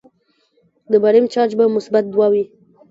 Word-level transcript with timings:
د 0.91 0.93
باریم 1.03 1.25
چارج 1.33 1.51
به 1.59 1.65
مثبت 1.75 2.03
دوه 2.13 2.27
وي. 2.33 2.43